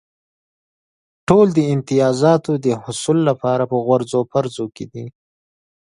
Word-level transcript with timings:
ټول 1.27 1.47
د 1.57 1.59
امتیازاتو 1.73 2.51
د 2.65 2.67
حصول 2.83 3.17
لپاره 3.29 3.63
په 3.71 3.77
غورځو 3.85 4.19
پرځو 4.33 4.65
کې 4.75 4.85
دي. 4.93 5.05